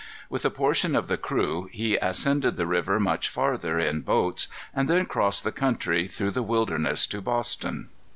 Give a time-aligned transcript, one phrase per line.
[0.31, 4.89] With a portion of the crew he ascended the river much farther, in boats, and
[4.89, 7.89] then crossed the country, through the wilderness, to Boston.